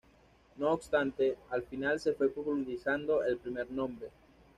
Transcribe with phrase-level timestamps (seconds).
[0.57, 4.09] No obstante, al final se fue popularizando el primer nombre.